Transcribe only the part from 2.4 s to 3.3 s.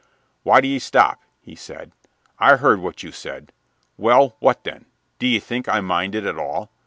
heard what you